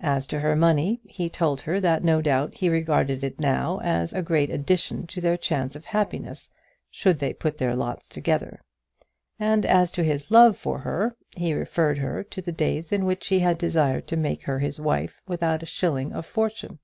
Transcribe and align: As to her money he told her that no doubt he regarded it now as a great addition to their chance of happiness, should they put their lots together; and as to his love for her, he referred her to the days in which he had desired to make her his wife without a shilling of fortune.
As 0.00 0.26
to 0.26 0.40
her 0.40 0.56
money 0.56 1.00
he 1.04 1.30
told 1.30 1.60
her 1.60 1.78
that 1.78 2.02
no 2.02 2.20
doubt 2.20 2.54
he 2.56 2.68
regarded 2.68 3.22
it 3.22 3.38
now 3.38 3.78
as 3.84 4.12
a 4.12 4.20
great 4.20 4.50
addition 4.50 5.06
to 5.06 5.20
their 5.20 5.36
chance 5.36 5.76
of 5.76 5.84
happiness, 5.84 6.50
should 6.90 7.20
they 7.20 7.32
put 7.32 7.58
their 7.58 7.76
lots 7.76 8.08
together; 8.08 8.60
and 9.38 9.64
as 9.64 9.92
to 9.92 10.02
his 10.02 10.32
love 10.32 10.56
for 10.58 10.80
her, 10.80 11.14
he 11.36 11.54
referred 11.54 11.98
her 11.98 12.24
to 12.24 12.42
the 12.42 12.50
days 12.50 12.90
in 12.90 13.04
which 13.04 13.28
he 13.28 13.38
had 13.38 13.56
desired 13.56 14.08
to 14.08 14.16
make 14.16 14.42
her 14.42 14.58
his 14.58 14.80
wife 14.80 15.20
without 15.28 15.62
a 15.62 15.66
shilling 15.66 16.12
of 16.12 16.26
fortune. 16.26 16.80